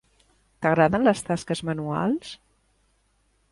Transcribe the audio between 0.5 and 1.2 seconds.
T'agraden